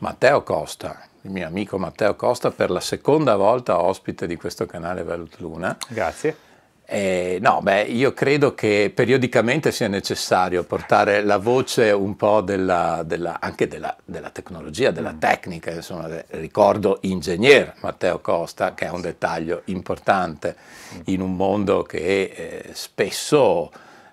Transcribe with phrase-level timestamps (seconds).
[0.00, 5.02] Matteo Costa, il mio amico Matteo Costa, per la seconda volta ospite di questo canale
[5.02, 5.76] Velut Luna.
[5.88, 6.48] Grazie.
[6.86, 13.02] Eh, no, beh, io credo che periodicamente sia necessario portare la voce un po' della,
[13.04, 15.18] della, anche della, della, tecnologia, della mm.
[15.18, 15.70] tecnica.
[15.70, 20.56] Insomma, ricordo ingegner Matteo Costa, che è un dettaglio importante
[20.94, 21.00] mm.
[21.04, 23.70] in un mondo che eh, spesso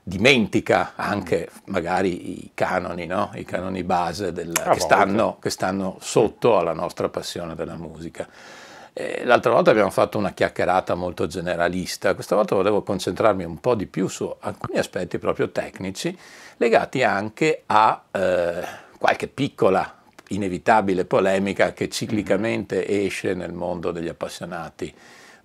[0.08, 3.32] dimentica anche magari i canoni, no?
[3.34, 8.26] i canoni base del, che, stanno, che, stanno, sotto alla nostra passione della musica.
[8.94, 13.76] Eh, l'altra volta abbiamo fatto una chiacchierata molto generalista, questa volta volevo concentrarmi un po'
[13.76, 16.18] di più su alcuni aspetti proprio tecnici
[16.56, 18.66] legati anche a eh,
[18.98, 19.94] qualche piccola
[20.30, 24.94] inevitabile polemica che ciclicamente esce nel mondo degli appassionati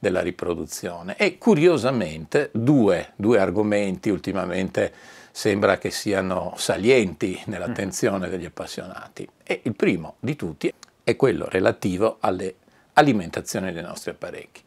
[0.03, 1.15] della riproduzione.
[1.17, 4.93] E curiosamente due, due argomenti ultimamente
[5.31, 9.29] sembra che siano salienti nell'attenzione degli appassionati.
[9.45, 12.57] E il primo di tutti è quello relativo alle
[12.95, 14.61] alimentazioni dei nostri apparecchi.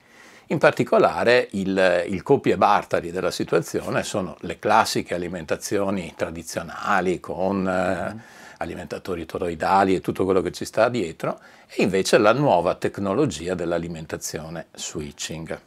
[0.47, 7.67] In particolare il, il copia e bartari della situazione sono le classiche alimentazioni tradizionali con
[7.67, 13.55] eh, alimentatori toroidali e tutto quello che ci sta dietro, e invece la nuova tecnologia
[13.55, 15.59] dell'alimentazione switching.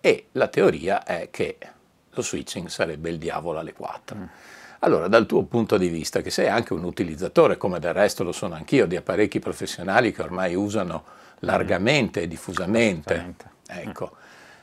[0.00, 1.58] E la teoria è che
[2.10, 4.16] lo switching sarebbe il diavolo alle quattro.
[4.16, 4.24] Mm.
[4.80, 8.32] Allora, dal tuo punto di vista, che sei anche un utilizzatore, come del resto lo
[8.32, 11.04] sono anch'io, di apparecchi professionali che ormai usano
[11.40, 13.34] largamente e diffusamente,
[13.66, 14.16] ecco,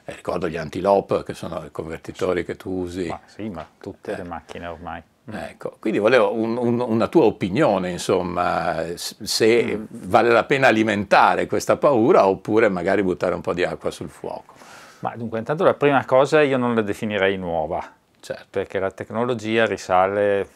[0.06, 3.08] eh, ricordo gli antilope che sono i convertitori che tu usi.
[3.08, 4.18] Ma sì, ma tutte eh.
[4.18, 5.02] le macchine ormai.
[5.32, 5.36] Mm.
[5.36, 9.86] Ecco, quindi volevo un, un, una tua opinione, insomma, se mm.
[9.90, 14.54] vale la pena alimentare questa paura oppure magari buttare un po' di acqua sul fuoco.
[15.00, 17.82] Ma dunque, intanto la prima cosa io non la definirei nuova,
[18.20, 18.46] certo.
[18.50, 20.48] perché la tecnologia risale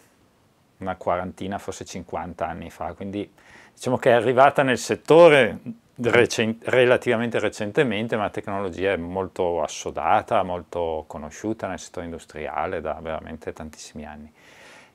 [0.79, 3.29] una quarantina, forse 50 anni fa, quindi
[3.73, 5.59] diciamo che è arrivata nel settore
[6.01, 12.99] recent, relativamente recentemente, ma la tecnologia è molto assodata, molto conosciuta nel settore industriale da
[13.01, 14.31] veramente tantissimi anni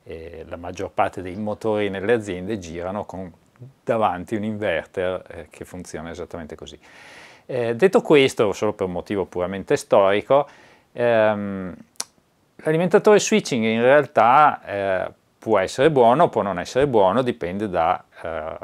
[0.05, 3.33] eh, la maggior parte dei motori nelle aziende girano con
[3.85, 6.79] davanti un inverter eh, che funziona esattamente così.
[7.47, 10.49] Eh, detto questo, solo per un motivo puramente storico,
[10.93, 11.75] ehm,
[12.57, 18.57] l'alimentatore switching in realtà eh, può essere buono può non essere buono, dipende da eh,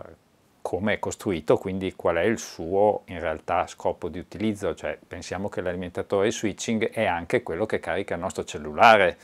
[0.63, 5.49] come è costruito, quindi qual è il suo in realtà scopo di utilizzo, cioè pensiamo
[5.49, 9.17] che l'alimentatore switching è anche quello che carica il nostro cellulare,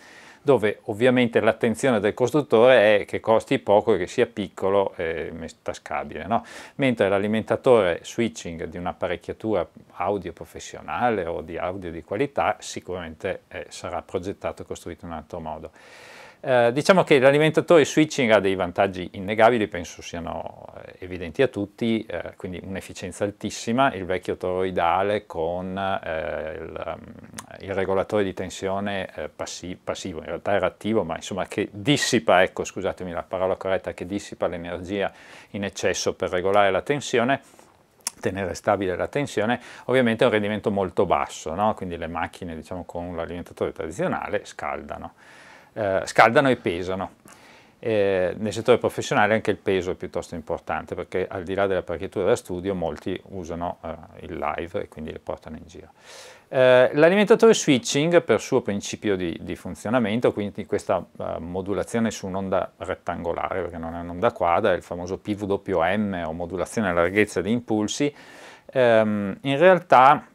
[0.44, 5.32] dove ovviamente l'attenzione del costruttore è che costi poco e che sia piccolo e
[5.62, 6.44] tascabile, no?
[6.74, 14.02] mentre l'alimentatore switching di un'apparecchiatura audio professionale o di audio di qualità sicuramente eh, sarà
[14.02, 15.70] progettato e costruito in un altro modo.
[16.46, 22.04] Eh, diciamo che l'alimentatore switching ha dei vantaggi innegabili, penso siano eh, evidenti a tutti,
[22.04, 27.00] eh, quindi un'efficienza altissima, il vecchio toroidale con eh, il, um,
[27.60, 32.42] il, regolatore di tensione eh, passi passivo, in realtà era attivo, ma insomma che dissipa,
[32.42, 35.10] ecco scusatemi la parola corretta, che dissipa l'energia
[35.52, 37.40] in eccesso per regolare la tensione,
[38.20, 41.72] tenere stabile la tensione, ovviamente è un rendimento molto basso, no?
[41.72, 45.14] quindi le macchine diciamo, con l'alimentatore tradizionale scaldano
[45.74, 47.22] eh, scaldano e pesano.
[47.78, 52.24] Eh, nel settore professionale anche il peso è piuttosto importante perché al di là dell'apparecchiatura
[52.24, 55.90] da studio molti usano eh, il live e quindi le portano in giro.
[56.48, 62.74] Eh, l'alimentatore switching per suo principio di, di funzionamento, quindi questa uh, modulazione su un'onda
[62.76, 67.50] rettangolare perché non è un'onda quadra, è il famoso PWM o modulazione a larghezza di
[67.50, 68.14] impulsi,
[68.66, 70.28] ehm, in realtà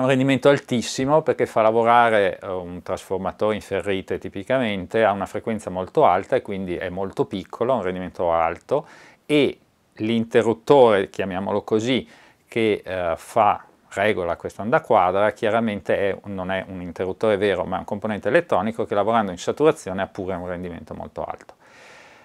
[0.00, 5.70] un rendimento altissimo perché fa lavorare eh, un trasformatore in ferrite tipicamente a una frequenza
[5.70, 8.86] molto alta e quindi è molto piccolo, un rendimento alto
[9.26, 9.58] e
[9.94, 12.08] l'interruttore, chiamiamolo così,
[12.46, 17.76] che eh, fa regola questa onda quadra, chiaramente è, non è un interruttore vero ma
[17.76, 21.54] è un componente elettronico che lavorando in saturazione ha pure un rendimento molto alto.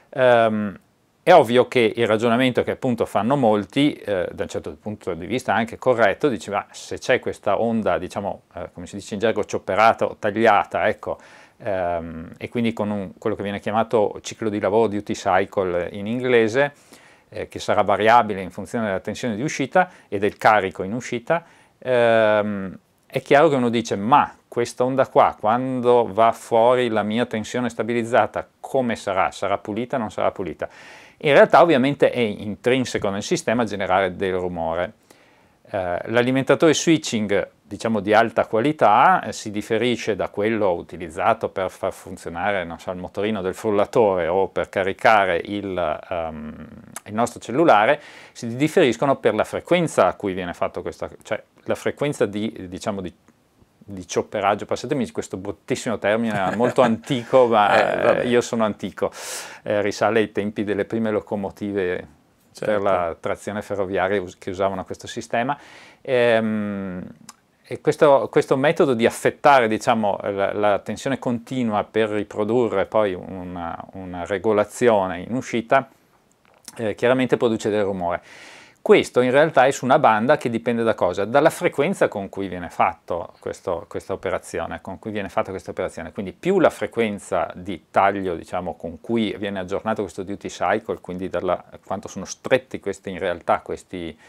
[0.09, 0.77] Um,
[1.23, 5.25] è ovvio che il ragionamento che appunto fanno molti, eh, da un certo punto di
[5.25, 9.21] vista anche corretto, dice ma se c'è questa onda, diciamo, eh, come si dice in
[9.21, 11.17] gergo, ciopperata o tagliata, ecco,
[11.59, 16.07] ehm, e quindi con un, quello che viene chiamato ciclo di lavoro duty cycle in
[16.07, 16.73] inglese,
[17.29, 21.45] eh, che sarà variabile in funzione della tensione di uscita e del carico in uscita,
[21.79, 22.77] ehm,
[23.13, 27.69] è chiaro che uno dice ma questa onda qua quando va fuori la mia tensione
[27.69, 29.29] stabilizzata come sarà?
[29.29, 30.67] Sarà pulita o non sarà pulita?
[31.17, 34.93] In realtà ovviamente è intrinseco nel sistema generare del rumore.
[35.69, 41.93] Eh, l'alimentatore switching diciamo di alta qualità eh, si differisce da quello utilizzato per far
[41.93, 46.67] funzionare so, il motorino del frullatore o per caricare il, um,
[47.05, 48.01] il, nostro cellulare,
[48.31, 53.01] si differiscono per la frequenza a cui viene fatto questo, cioè la frequenza di, diciamo,
[53.01, 53.13] di
[53.85, 59.11] di ciopperaggio, passatemi questo bruttissimo termine, molto antico, ma eh, io sono antico,
[59.63, 62.07] eh, risale ai tempi delle prime locomotive
[62.53, 62.65] certo.
[62.65, 65.57] per la trazione ferroviaria che usavano questo sistema.
[66.01, 67.03] Ehm,
[67.65, 73.81] e questo, questo, metodo di affettare diciamo, la, la, tensione continua per riprodurre poi una,
[73.93, 75.89] una regolazione in uscita,
[76.75, 78.21] eh, chiaramente produce del rumore.
[78.83, 81.23] Questo in realtà è su una banda che dipende da cosa?
[81.23, 86.11] Dalla frequenza con cui viene fatta questa operazione, con cui viene fatta questa operazione.
[86.11, 91.29] Quindi più la frequenza di taglio, diciamo, con cui viene aggiornato questo duty cycle, quindi
[91.29, 94.19] dalla, quanto sono stretti questi in realtà questi,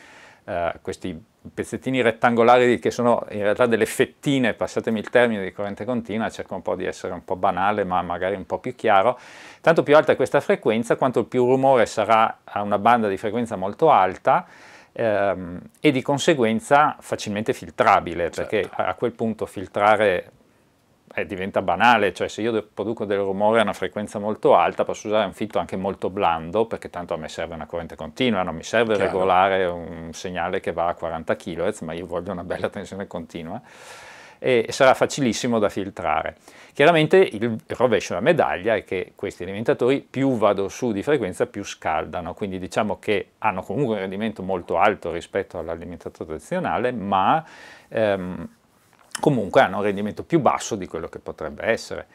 [0.45, 1.21] uh, questi
[1.52, 6.55] pezzettini rettangolari che sono in realtà delle fettine, passatemi il termine, di corrente continua, cerco
[6.55, 9.19] un po' di essere un po' banale ma magari un po' più chiaro,
[9.61, 13.56] tanto più alta è questa frequenza, quanto più rumore sarà a una banda di frequenza
[13.56, 14.46] molto alta
[14.93, 18.50] ehm, e di conseguenza facilmente filtrabile, certo.
[18.50, 20.31] perché a quel punto filtrare
[21.14, 25.06] eh, diventa banale, cioè se io produco del rumore a una frequenza molto alta posso
[25.06, 28.56] usare un filtro anche molto blando perché tanto a me serve una corrente continua, non
[28.56, 29.11] mi serve Chiaro.
[29.11, 33.61] regolare un segnale che va a 40 kHz, ma io voglio una bella tensione continua
[34.38, 36.37] e sarà facilissimo da filtrare.
[36.75, 41.64] Chiaramente il rovescio della medaglia è che questi alimentatori più vado su di frequenza più
[41.64, 47.43] scaldano, quindi diciamo che hanno comunque un rendimento molto alto rispetto all'alimentatore tradizionale, ma
[47.88, 48.49] ehm,
[49.20, 52.06] comunque hanno un rendimento più basso di quello che potrebbe essere.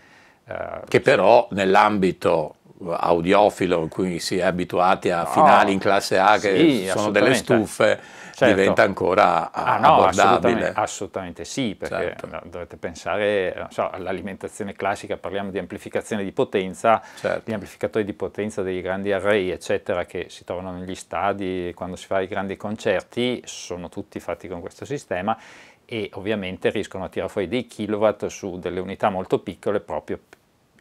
[0.46, 2.56] Eh, che però nell'ambito
[2.88, 7.34] audiofilo in cui si è abituati a finali in classe A che sì, sono delle
[7.34, 8.00] stufe
[8.40, 8.56] certo.
[8.56, 10.22] diventa ancora ah, no, abbordabile.
[10.22, 12.42] Assolutamente, assolutamente sì, perché certo.
[12.46, 17.50] dovete pensare so, all'alimentazione classica, parliamo di amplificazione di potenza, certo.
[17.50, 22.06] gli amplificatori di potenza dei grandi array, eccetera, che si trovano negli stadi quando si
[22.06, 25.38] fa i grandi concerti, sono tutti fatti con questo sistema
[25.92, 30.20] e ovviamente riescono a tirare fuori dei kilowatt su delle unità molto piccole proprio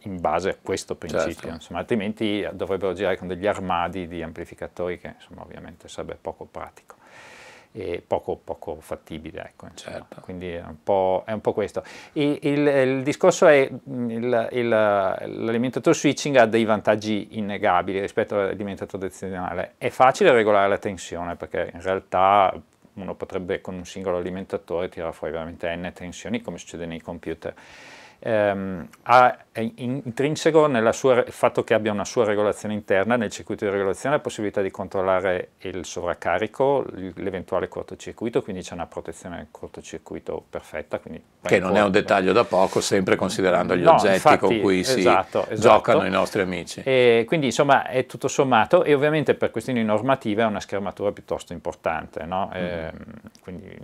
[0.02, 1.48] in base a questo principio, certo.
[1.48, 6.96] insomma, altrimenti dovrebbero girare con degli armadi di amplificatori che insomma, ovviamente sarebbe poco pratico
[7.72, 10.20] e poco, poco fattibile, ecco, certo.
[10.20, 10.76] quindi è un,
[11.24, 11.82] è un, po', questo.
[12.12, 19.88] E il, il discorso è l'alimentatore switching ha dei vantaggi innegabili rispetto all'alimentatore tradizionale, è
[19.88, 22.52] facile regolare la tensione perché in realtà
[23.02, 27.54] uno potrebbe con un singolo alimentatore tirare fuori veramente n tensioni come succede nei computer
[28.20, 34.16] ehm, ha intrinseco nel fatto che abbia una sua regolazione interna nel circuito di regolazione
[34.16, 36.84] la possibilità di controllare il sovraccarico,
[37.14, 41.00] l'eventuale cortocircuito, quindi c'è una protezione del cortocircuito perfetta.
[41.42, 44.84] Che non è un dettaglio da poco, sempre considerando gli no, oggetti infatti, con cui
[44.84, 45.60] si esatto, esatto.
[45.60, 46.82] giocano i nostri amici.
[46.84, 51.52] E quindi insomma è tutto sommato e ovviamente per questioni normative è una schermatura piuttosto
[51.52, 52.24] importante.
[52.24, 52.50] No?
[52.54, 52.56] Mm.
[52.56, 52.92] Eh,
[53.40, 53.76] quindi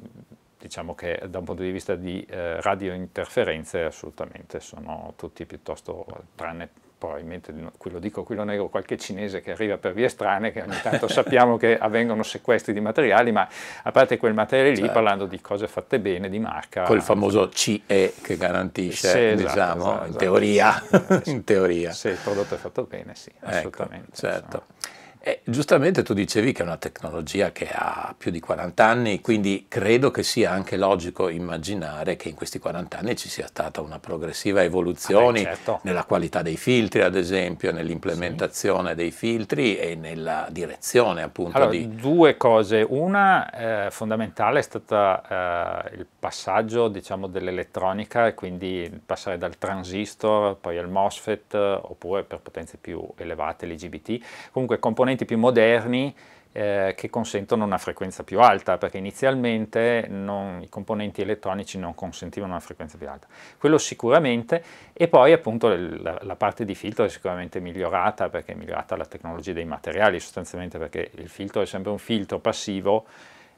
[0.64, 6.70] diciamo che da un punto di vista di eh, radiointerferenze assolutamente sono tutti piuttosto, tranne
[6.96, 10.62] probabilmente, qui lo dico, qui lo nego, qualche cinese che arriva per vie strane, che
[10.62, 13.46] ogni tanto sappiamo che avvengono sequestri di materiali, ma
[13.82, 14.92] a parte quel materiale lì, certo.
[14.92, 16.84] parlando di cose fatte bene, di marca.
[16.84, 21.30] Quel famoso CE che garantisce, sì, esatto, diciamo, esatto, in, teoria, esatto.
[21.30, 21.92] in teoria.
[21.92, 24.06] Se il prodotto è fatto bene, sì, ecco, assolutamente.
[24.06, 24.62] Ecco, certo.
[24.66, 24.93] Insomma.
[25.26, 29.64] Eh, giustamente tu dicevi che è una tecnologia che ha più di 40 anni, quindi
[29.68, 33.98] credo che sia anche logico immaginare che in questi 40 anni ci sia stata una
[33.98, 35.78] progressiva evoluzione ah beh, certo.
[35.84, 38.94] nella qualità dei filtri, ad esempio, nell'implementazione sì.
[38.96, 41.94] dei filtri e nella direzione appunto allora, di...
[41.94, 49.56] Due cose, una eh, fondamentale è stata eh, il passaggio diciamo, dell'elettronica, quindi passare dal
[49.56, 56.12] transistor poi al MOSFET oppure per potenze più elevate l'IGBT, comunque componenti più moderni
[56.56, 62.52] eh, che consentono una frequenza più alta, perché inizialmente non, i componenti elettronici non consentivano
[62.52, 63.26] una frequenza più alta.
[63.58, 68.54] Quello sicuramente, e poi appunto la, la, parte di filtro è sicuramente migliorata, perché è
[68.54, 73.04] migliorata la tecnologia dei materiali sostanzialmente, perché il filtro è sempre un filtro passivo,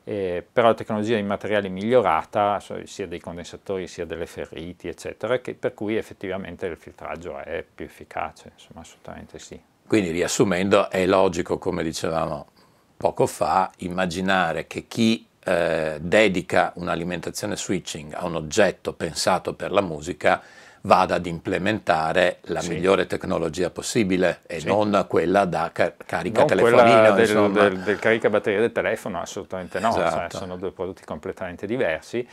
[0.04, 5.38] eh, però la tecnologia dei materiali è migliorata, sia dei condensatori sia delle ferriti, eccetera,
[5.40, 9.60] che, per cui effettivamente il filtraggio è più efficace, insomma assolutamente sì.
[9.86, 12.48] Quindi riassumendo è logico, come dicevamo
[12.96, 19.80] poco fa, immaginare che chi eh, dedica un'alimentazione switching a un oggetto pensato per la
[19.80, 20.42] musica
[20.82, 22.70] vada ad implementare la sì.
[22.70, 24.66] migliore tecnologia possibile e sì.
[24.66, 27.12] non quella da car carica non telefonino.
[27.12, 30.30] Del, del, del carica batteria del telefono, assolutamente no, esatto.
[30.30, 32.26] cioè, sono due prodotti completamente diversi.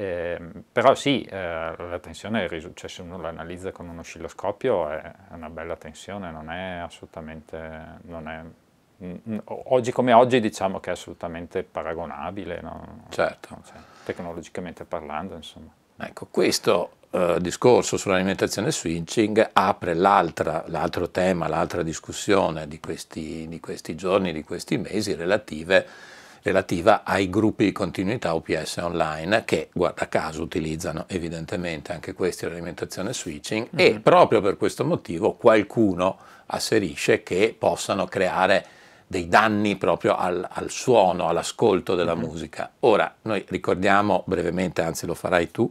[0.00, 0.40] Eh,
[0.72, 5.50] però sì, eh, la tensione, cioè se uno la analizza con un oscilloscopio è una
[5.50, 8.42] bella tensione, non è assolutamente, non è
[9.44, 13.04] oggi come oggi diciamo che è assolutamente paragonabile, no?
[13.10, 13.58] certo.
[13.66, 15.34] cioè, tecnologicamente parlando.
[15.34, 15.70] Insomma.
[15.98, 23.94] Ecco, questo eh, discorso sull'alimentazione switching apre l'altro tema, l'altra discussione di questi, di questi,
[23.96, 25.86] giorni, di questi mesi relative,
[26.42, 33.12] relativa ai gruppi di continuità UPS online che, guarda caso, utilizzano evidentemente anche questi l'alimentazione
[33.12, 33.80] switching mm -hmm.
[33.80, 38.66] e proprio per questo motivo qualcuno asserisce che possano creare
[39.10, 42.24] dei danni proprio al, al suono, all'ascolto della mm-hmm.
[42.24, 42.70] musica.
[42.80, 45.68] Ora, noi ricordiamo brevemente, anzi lo farai tu,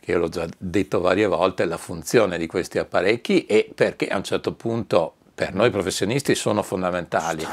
[0.00, 4.16] che io l'ho già detto varie volte, la funzione di questi apparecchi e perché a
[4.16, 7.46] un certo punto per noi professionisti sono fondamentali,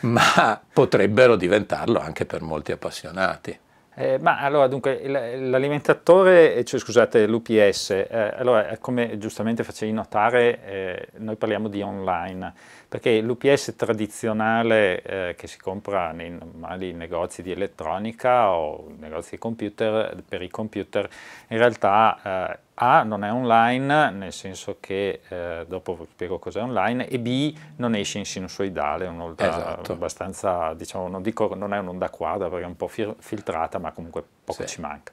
[0.00, 3.58] ma potrebbero diventarlo anche per molti appassionati.
[3.98, 11.08] Eh, ma allora, dunque, l'alimentatore, cioè scusate, l'UPS, eh, allora, come giustamente facevi notare, eh,
[11.16, 12.52] noi parliamo di online
[12.88, 19.38] perché l'UPS tradizionale eh, che si compra nei normali negozi di elettronica o negozi di
[19.38, 21.08] computer, per i computer,
[21.48, 26.60] in realtà eh, A non è online, nel senso che eh, dopo vi spiego cos'è
[26.60, 29.92] online, e B non esce in sinusoidale, è un'onda esatto.
[29.92, 34.22] abbastanza, diciamo, non dico non è un'onda quadra perché è un po' filtrata, ma comunque
[34.44, 34.74] poco sì.
[34.74, 35.12] ci manca.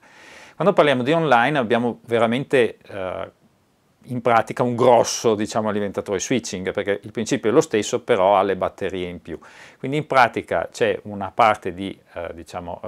[0.56, 3.32] Quando parliamo di online abbiamo veramente eh,
[4.08, 8.44] in pratica un grosso diciamo, alimentatore switching, perché il principio è lo stesso, però ha
[8.44, 9.40] le batterie in più.
[9.80, 12.82] Quindi in pratica c'è una parte di, eh, diciamo,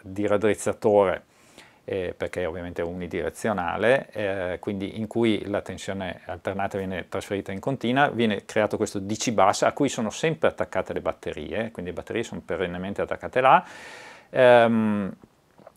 [0.00, 1.24] di raddrizzatore,
[1.84, 8.08] eh, perché ovviamente unidirezionale, eh, quindi in cui la tensione alternata viene trasferita in continua,
[8.08, 12.22] viene creato questo DC bus a cui sono sempre attaccate le batterie, quindi le batterie
[12.22, 13.64] sono perennemente attaccate là
[14.30, 15.12] ehm,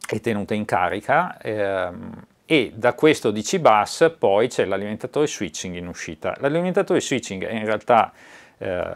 [0.08, 1.38] e tenute in carica.
[1.42, 6.36] Ehm, e da questo DC bus poi c'è l'alimentatore switching in uscita.
[6.40, 8.14] L'alimentatore switching è in realtà
[8.60, 8.94] eh,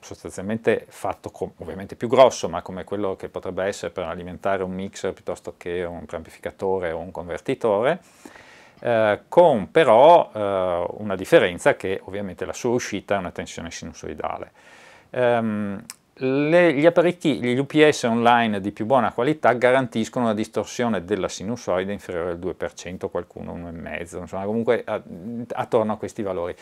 [0.00, 4.72] sostanzialmente fatto com- ovviamente più grosso, ma come quello che potrebbe essere per alimentare un
[4.72, 8.00] mixer piuttosto che un preamplificatore o un convertitore,
[8.80, 14.52] eh, con però eh, una differenza che ovviamente la sua uscita è una tensione sinusoidale.
[15.10, 15.82] Um,
[16.20, 21.92] le, gli apparecchi, gli UPS online di più buona qualità garantiscono una distorsione della sinusoide
[21.92, 24.84] inferiore al 2%, qualcuno 1,5%, insomma comunque
[25.52, 26.54] attorno a questi valori,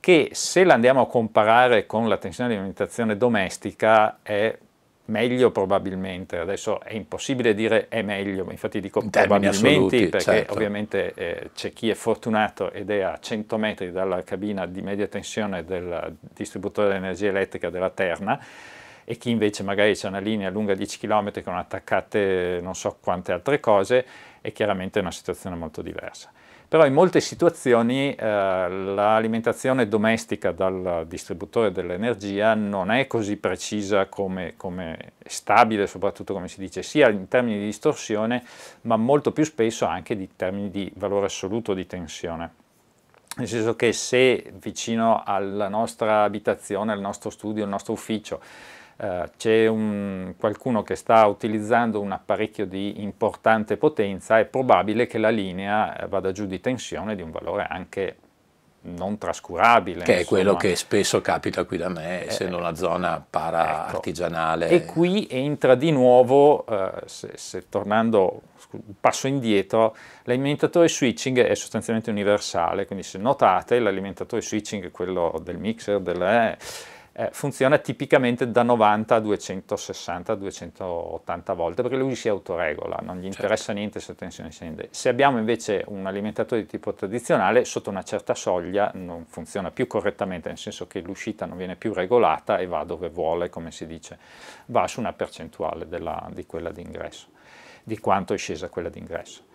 [0.00, 4.56] che se la andiamo a comparare con la tensione di alimentazione domestica è
[5.06, 10.52] meglio probabilmente, adesso è impossibile dire è meglio, infatti dico probabilmente perché certo.
[10.52, 15.06] ovviamente eh, c'è chi è fortunato ed è a 100 metri dalla cabina di media
[15.08, 18.40] tensione del distributore di energia elettrica della Terna,
[19.04, 23.32] e chi invece magari c'è una linea lunga 10 km con attaccate non so quante
[23.32, 24.06] altre cose,
[24.40, 26.30] è chiaramente una situazione molto diversa.
[26.70, 34.54] Però in molte situazioni eh, l'alimentazione domestica dal distributore dell'energia non è così precisa come,
[34.56, 38.44] come stabile, soprattutto come si dice, sia in termini di distorsione,
[38.82, 42.52] ma molto più spesso anche in termini di valore assoluto di tensione.
[43.38, 48.40] Nel senso che se vicino alla nostra abitazione, al nostro studio, al nostro ufficio
[49.02, 55.16] eh, c'è un, qualcuno che sta utilizzando un apparecchio di importante potenza, è probabile che
[55.16, 58.16] la linea eh, vada giù di tensione di un valore anche
[58.82, 60.04] non trascurabile.
[60.04, 60.20] Che insomma.
[60.20, 64.68] è quello che spesso capita qui da me, essendo eh, una zona para-artigianale.
[64.68, 64.74] Ecco.
[64.74, 68.42] E qui entra di nuovo, eh, se, se, tornando
[68.72, 75.56] un passo indietro, l'alimentatore switching è sostanzialmente universale, quindi se notate l'alimentatore switching, quello del
[75.56, 76.56] mixer, del,
[77.12, 83.24] eh, funziona tipicamente da 90 a 260, 280 volte perché lui si autoregola, non gli
[83.24, 83.42] certo.
[83.42, 84.88] interessa niente se la tensione scende.
[84.90, 89.86] Se abbiamo invece un alimentatore di tipo tradizionale, sotto una certa soglia non funziona più
[89.86, 93.86] correttamente, nel senso che l'uscita non viene più regolata e va dove vuole, come si
[93.86, 94.18] dice,
[94.66, 97.26] va su una percentuale della, di quella d'ingresso,
[97.82, 99.48] di quanto è scesa quella d'ingresso.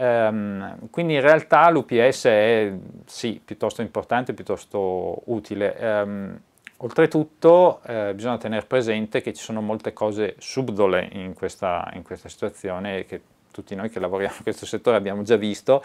[0.00, 2.72] Um, quindi in realtà l'UPS è
[3.04, 6.38] sì, piuttosto importante, piuttosto utile.
[6.82, 12.30] Oltretutto eh, bisogna tenere presente che ci sono molte cose subdole in questa, in questa
[12.30, 13.20] situazione che
[13.50, 15.84] tutti noi che lavoriamo in questo settore abbiamo già visto,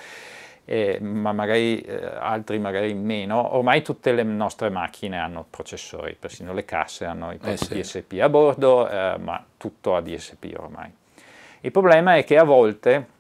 [0.64, 3.56] eh, ma magari eh, altri magari meno.
[3.56, 8.00] Ormai tutte le nostre macchine hanno processori, persino le casse hanno i propri eh sì.
[8.00, 10.90] DSP a bordo, eh, ma tutto a DSP ormai.
[11.60, 13.15] Il problema è che a volte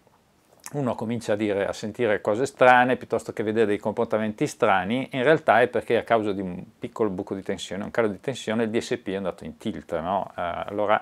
[0.73, 5.23] uno comincia a, dire, a sentire cose strane piuttosto che vedere dei comportamenti strani, in
[5.23, 8.63] realtà è perché a causa di un piccolo buco di tensione, un calo di tensione,
[8.63, 9.97] il DSP è andato in tilt.
[9.99, 10.31] No?
[10.35, 11.01] Eh, allora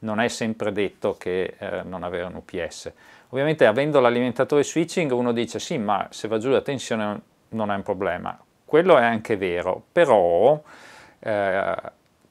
[0.00, 2.92] non è sempre detto che eh, non avere un UPS.
[3.30, 7.74] Ovviamente avendo l'alimentatore switching uno dice sì, ma se va giù la tensione non è
[7.74, 8.38] un problema.
[8.64, 10.62] Quello è anche vero, però
[11.18, 11.74] eh,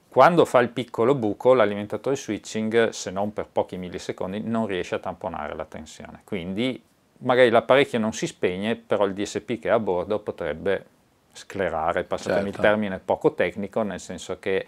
[0.09, 4.99] quando fa il piccolo buco l'alimentatore switching, se non per pochi millisecondi, non riesce a
[4.99, 6.21] tamponare la tensione.
[6.23, 6.81] Quindi
[7.19, 10.85] magari l'apparecchio non si spegne, però il DSP che è a bordo potrebbe
[11.33, 12.57] sclerare, passatemi certo.
[12.57, 14.65] il termine poco tecnico, nel senso che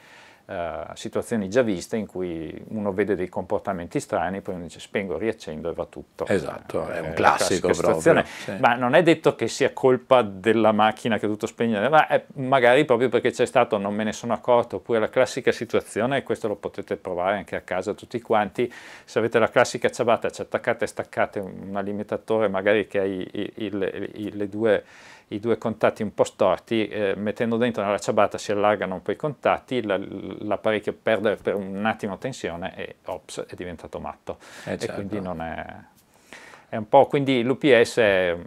[0.49, 5.17] uh, situazioni già viste in cui uno vede dei comportamenti strani, poi uno dice spengo,
[5.17, 6.25] riaccendo e va tutto.
[6.25, 8.23] Esatto, eh, è un classico proprio.
[8.25, 8.51] Sì.
[8.59, 12.85] Ma non è detto che sia colpa della macchina che ha dovuto spegnere, ma magari
[12.85, 16.47] proprio perché c'è stato, non me ne sono accorto, oppure la classica situazione, e questo
[16.47, 18.71] lo potete provare anche a casa tutti quanti,
[19.05, 23.27] se avete la classica ciabatta, ci attaccate e staccate un alimentatore magari che ha i,
[23.31, 24.83] i, i, i le due
[25.29, 29.11] i due contatti un po' storti, eh, mettendo dentro nella ciabatta si allargano un po'
[29.11, 34.37] i contatti, la, l'apparecchio perde per un attimo tensione e ops, è diventato matto.
[34.65, 34.85] Eh certo.
[34.85, 35.65] E quindi non è...
[36.69, 38.37] è un po', quindi l'UPS è,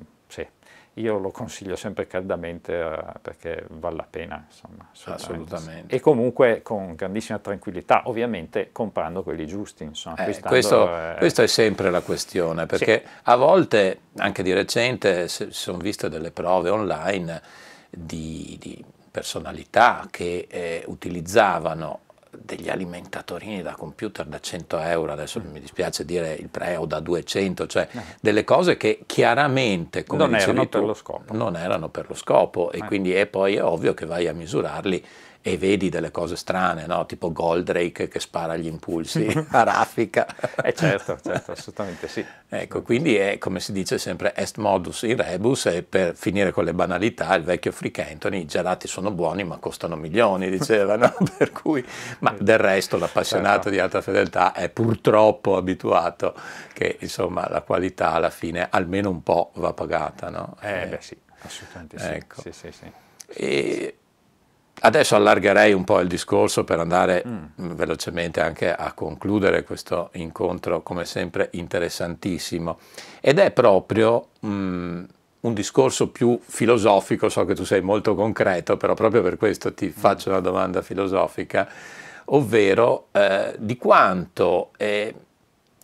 [0.94, 5.54] io lo consiglio sempre caldamente eh, perché vale la pena, insomma, assolutamente.
[5.54, 5.94] assolutamente.
[5.94, 9.84] E comunque con grandissima tranquillità, ovviamente comprando quelli giusti.
[9.84, 13.12] Insomma, eh, questo, eh, questa è sempre la questione, perché sì.
[13.25, 17.40] a volte, anche di recente, si sono viste delle prove online
[17.88, 22.00] di, di personalità che eh, utilizzavano
[22.36, 27.00] degli alimentatorini da computer da 100 euro, adesso mi dispiace dire il pre o da
[27.00, 28.00] 200, cioè eh.
[28.21, 31.34] delle cose che chiaramente come non erano tu, per lo scopo.
[31.34, 32.84] Non erano per lo scopo e eh.
[32.84, 35.04] quindi è poi è ovvio che vai a misurarli
[35.43, 37.05] e vedi delle cose strane, no?
[37.05, 40.26] tipo Goldrake che spara gli impulsi a raffica.
[40.63, 42.25] eh certo, certo, assolutamente sì.
[42.49, 46.65] Ecco, quindi è come si dice sempre est modus in rebus e per finire con
[46.65, 51.13] le banalità il vecchio Frick Anthony, i gelati sono buoni ma costano milioni, diceva, no?
[51.37, 51.85] per cui,
[52.21, 53.71] ma del resto l'appassionato certo.
[53.71, 56.35] di alta fedeltà è purtroppo abituato
[56.73, 60.57] che insomma la qualità alla fine almeno un po' va pagata, no?
[60.61, 62.07] Eh, eh beh sì, assolutamente sì.
[62.07, 62.41] Ecco.
[62.43, 62.93] sì, sì, sì.
[63.35, 63.97] E
[64.84, 67.45] Adesso allargherei un po' il discorso per andare mm.
[67.75, 72.78] velocemente anche a concludere questo incontro, come sempre interessantissimo.
[73.21, 75.04] Ed è proprio mm,
[75.40, 79.86] un discorso più filosofico, so che tu sei molto concreto, però proprio per questo ti
[79.86, 80.00] mm.
[80.00, 81.68] faccio una domanda filosofica,
[82.26, 84.71] ovvero eh, di quanto...
[84.76, 85.14] Eh,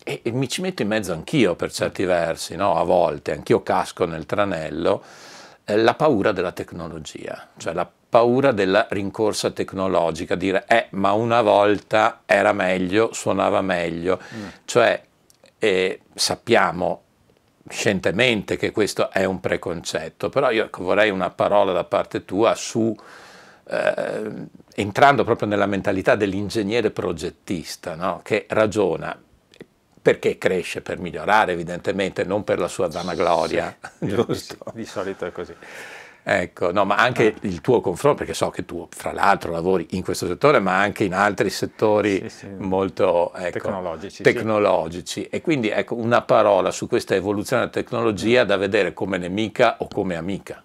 [0.03, 2.75] e, e, mi ci metto in mezzo anch'io per certi versi, no?
[2.75, 5.03] a volte, anch'io casco nel tranello,
[5.63, 11.41] eh, la paura della tecnologia, cioè la paura della rincorsa tecnologica, dire eh ma una
[11.41, 14.47] volta era meglio, suonava meglio, mm.
[14.65, 15.01] cioè
[15.59, 17.03] eh, sappiamo
[17.69, 22.95] scientemente che questo è un preconcetto, però io vorrei una parola da parte tua su,
[23.69, 24.31] eh,
[24.75, 28.21] entrando proprio nella mentalità dell'ingegnere progettista, no?
[28.23, 29.17] che ragiona
[30.01, 34.57] perché cresce per migliorare evidentemente, non per la sua vanagloria, sì, giusto?
[34.73, 35.53] Di solito è così.
[36.21, 37.47] Ecco, no, ma anche ah.
[37.47, 41.03] il tuo confronto, perché so che tu fra l'altro lavori in questo settore, ma anche
[41.03, 42.47] in altri settori sì, sì.
[42.57, 44.23] molto ecco, tecnologici.
[44.23, 45.23] tecnologici.
[45.25, 49.87] E quindi ecco una parola su questa evoluzione della tecnologia da vedere come nemica o
[49.87, 50.61] come amica.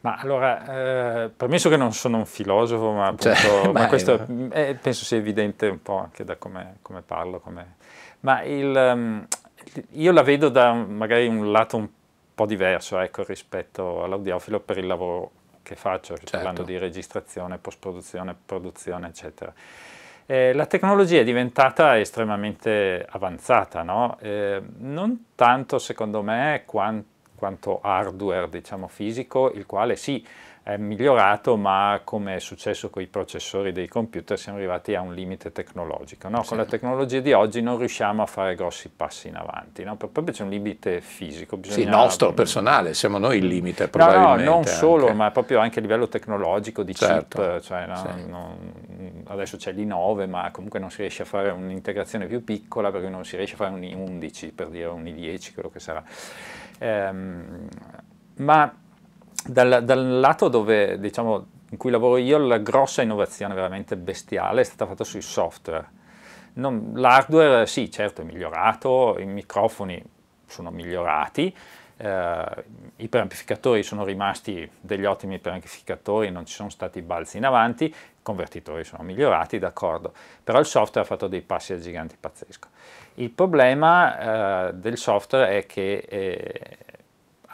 [0.00, 4.76] Ma allora, eh, permesso che non sono un filosofo, ma, appunto, cioè, ma questo è,
[4.78, 7.76] penso sia evidente un po' anche da come, come parlo, come...
[8.20, 9.26] ma il, um,
[9.92, 12.03] io la vedo da magari un lato un po'
[12.34, 15.30] po' diverso ecco, rispetto all'audiofilo per il lavoro
[15.62, 16.30] che faccio, certo.
[16.32, 19.52] parlando di registrazione, post-produzione, produzione, eccetera.
[20.26, 24.16] Eh, la tecnologia è diventata estremamente avanzata, no?
[24.20, 30.26] eh, non tanto secondo me quant, quanto hardware diciamo, fisico, il quale sì,
[30.64, 35.12] è migliorato, ma come è successo con i processori dei computer siamo arrivati a un
[35.12, 36.30] limite tecnologico.
[36.30, 36.42] No?
[36.42, 36.48] Sì.
[36.48, 39.96] Con la tecnologia di oggi non riusciamo a fare grossi passi in avanti, no?
[39.96, 41.58] proprio c'è un limite fisico.
[41.58, 41.84] Bisogna...
[41.84, 44.44] Sì, nostro, personale, siamo noi il limite probabilmente.
[44.44, 47.42] No, no non solo, ma proprio anche a livello tecnologico di certo.
[47.42, 48.26] chip, cioè, no, sì.
[48.26, 53.10] non, adesso c'è l'i9, ma comunque non si riesce a fare un'integrazione più piccola perché
[53.10, 56.02] non si riesce a fare un i11, per dire un i10, quello che sarà.
[56.78, 57.68] Ehm,
[58.36, 58.74] ma
[59.46, 64.64] dal, dal lato dove, diciamo, in cui lavoro io, la grossa innovazione veramente bestiale è
[64.64, 66.02] stata fatta sui software.
[66.54, 70.02] L'hardware sì, certo è migliorato, i microfoni
[70.46, 71.54] sono migliorati,
[71.96, 72.64] eh,
[72.96, 77.94] i preamplificatori sono rimasti degli ottimi preamplificatori, non ci sono stati balzi in avanti, i
[78.22, 80.12] convertitori sono migliorati, d'accordo,
[80.44, 82.68] però il software ha fatto dei passi a giganti pazzesco.
[83.14, 86.78] Il problema eh, del software è che eh,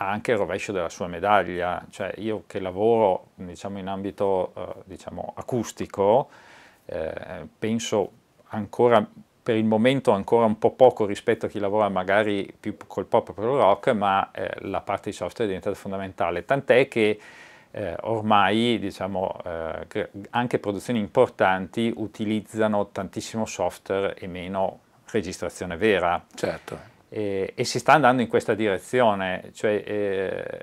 [0.03, 4.83] ha anche il rovescio della sua medaglia, cioè io che lavoro diciamo, in ambito eh,
[4.85, 6.31] diciamo, acustico,
[6.87, 8.11] eh, penso
[8.49, 9.07] ancora
[9.43, 13.29] per il momento ancora un po' poco rispetto a chi lavora magari più col pop
[13.29, 17.21] o col rock, ma eh, la parte di software è diventata fondamentale, tant'è che
[17.71, 26.25] eh, ormai diciamo, eh, anche produzioni importanti utilizzano tantissimo software e meno registrazione vera.
[26.35, 30.61] Certo e, e, si sta andando in questa direzione, cioè eh,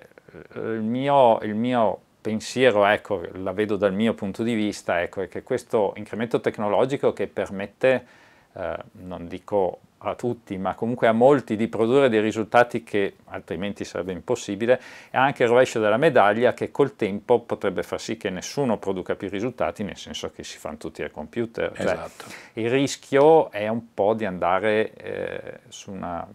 [0.56, 5.28] il, mio, il, mio, pensiero, ecco, la vedo dal mio punto di vista, ecco, è
[5.28, 8.06] che questo incremento tecnologico che permette,
[8.54, 13.84] eh, non dico a tutti, ma comunque a molti di produrre dei risultati che altrimenti
[13.84, 14.80] sarebbe impossibile,
[15.10, 19.16] e anche il rovescio della medaglia che col tempo potrebbe far sì che nessuno produca
[19.16, 21.72] più risultati, nel senso che si fanno tutti al computer.
[21.76, 22.26] Cioè, esatto.
[22.54, 26.28] il rischio è un po' di andare eh, su una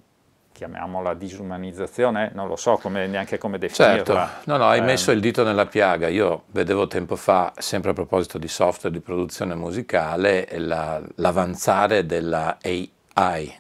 [0.53, 4.05] chiamiamola disumanizzazione, non lo so come, neanche come definirla.
[4.05, 6.09] Certo, no, no, hai eh, messo il dito nella piaga.
[6.09, 12.59] Io vedevo tempo fa, sempre a proposito di software di produzione musicale, la, l'avanzare della
[12.63, 12.91] AI,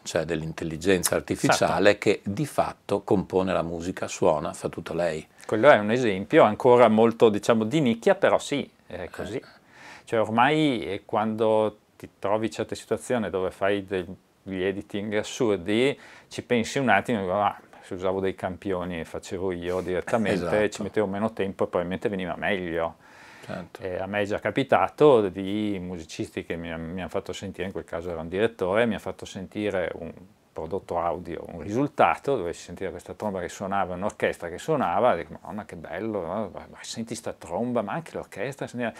[0.03, 1.99] cioè dell'intelligenza artificiale esatto.
[1.99, 5.27] che di fatto compone la musica, suona, fa tutto lei.
[5.47, 9.37] Quello è un esempio ancora molto, diciamo, di nicchia, però sì, è così.
[9.37, 9.61] Eh.
[10.05, 16.43] Cioè ormai eh, quando ti trovi in certe situazioni dove fai degli editing assurdi, ci
[16.43, 20.69] pensi un attimo e dico, ah, se usavo dei campioni e facevo io direttamente, esatto.
[20.69, 22.97] ci mettevo meno tempo e probabilmente veniva meglio.
[23.44, 23.83] Certo.
[23.98, 27.85] a me è già capitato di musicisti che mi, mi hanno fatto sentire, in quel
[27.85, 30.12] caso era un direttore, mi ha fatto sentire un
[30.52, 35.16] prodotto audio, un risultato, dove si sentiva questa tromba che suonava, un'orchestra che suonava, e
[35.18, 36.50] dico, madonna che bello, no?
[36.52, 38.92] ma senti sta tromba, ma anche l'orchestra, e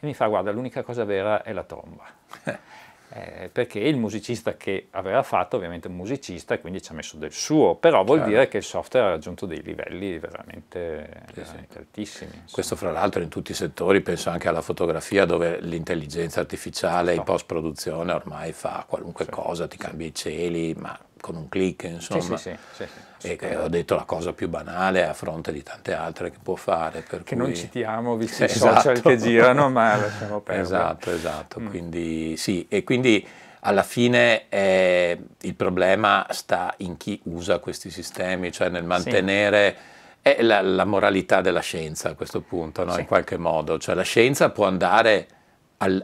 [0.00, 2.04] mi fa, guarda, l'unica cosa vera è la tromba.
[3.14, 6.94] eh, perché il musicista che aveva fatto ovviamente è un musicista e quindi ci ha
[6.94, 8.32] messo del suo, però vuol Chiaro.
[8.32, 11.78] dire che il software ha raggiunto dei livelli veramente, sì, veramente sì.
[11.78, 12.30] altissimi.
[12.30, 12.50] Insomma.
[12.50, 17.22] Questo fra l'altro in tutti i settori, penso anche alla fotografia dove l'intelligenza artificiale in
[17.22, 19.30] post-produzione ormai fa qualunque sì.
[19.30, 22.36] cosa, ti cambia i cieli, ma con un clic, insomma.
[22.36, 22.84] Sì, sì,
[23.16, 26.56] sì, e ho detto la cosa più banale a fronte di tante altre che può
[26.56, 27.04] fare.
[27.04, 27.36] che cui...
[27.36, 28.78] non citiamo, visto esatto.
[28.78, 30.66] i social che girano, ma lasciamo perdere.
[30.66, 31.60] Esatto, esatto.
[31.60, 31.68] Mm.
[31.68, 33.26] Quindi sì, e quindi
[33.60, 39.76] alla fine eh, il problema sta in chi usa questi sistemi, cioè nel mantenere...
[40.22, 42.96] È la, la, moralità della scienza a questo punto, no?
[42.96, 43.76] in qualche modo.
[43.78, 45.26] Cioè la scienza può andare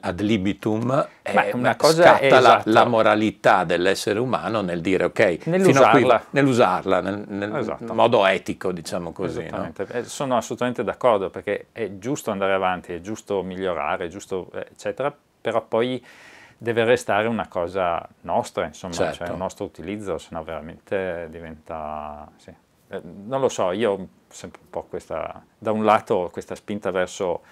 [0.00, 5.46] ad libitum eh, una cosa scatta è, la, la, moralità dell'essere umano nel dire ok,
[5.46, 7.94] nell'usarla, qui, nell'usarla nel, nel esatto.
[7.94, 9.46] modo etico, diciamo così.
[9.50, 9.72] No?
[9.90, 15.14] Eh, sono assolutamente d'accordo perché è giusto andare avanti, è giusto migliorare, è giusto, eccetera,
[15.40, 16.04] però poi
[16.56, 19.24] deve restare una cosa nostra, insomma, cioè certo.
[19.24, 22.28] cioè il nostro utilizzo, se no veramente diventa...
[22.36, 22.52] Sì.
[22.90, 26.90] Eh, non lo so, io ho sempre un po' questa, da un lato questa spinta
[26.90, 27.42] verso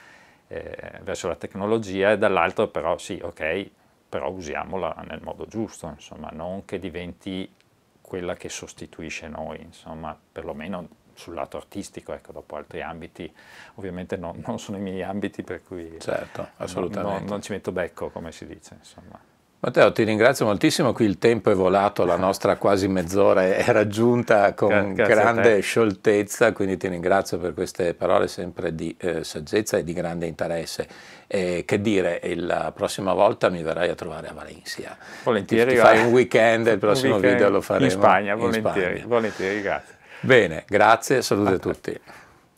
[0.48, 3.70] eh, verso la tecnologia e dall'altro però sì, ok,
[4.08, 7.52] però usiamola nel modo giusto, insomma, non che diventi
[8.00, 13.32] quella che sostituisce noi, insomma, perlomeno sul lato artistico, ecco, dopo altri ambiti,
[13.74, 17.20] ovviamente no, non sono i miei ambiti per cui certo, assolutamente.
[17.20, 19.18] Non, non ci metto becco, come si dice, insomma.
[19.66, 24.54] Matteo, ti ringrazio moltissimo, qui il tempo è volato, la nostra quasi mezz'ora è raggiunta
[24.54, 29.82] con Grazie grande scioltezza, quindi ti ringrazio per queste parole sempre di eh, saggezza e
[29.82, 30.86] di grande interesse.
[31.26, 34.96] Eh, che dire, la prossima volta mi verrai a trovare a Valencia.
[35.24, 35.70] Volentieri.
[35.70, 38.98] Ti, ti fai un weekend, il prossimo weekend video lo faremo in Spagna, in volentieri,
[38.98, 39.06] Spagna.
[39.08, 39.94] volentieri, grazie.
[40.20, 42.00] Bene, grazie, saluti a tutti.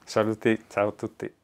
[0.05, 1.37] Saluti, ciao a tutti.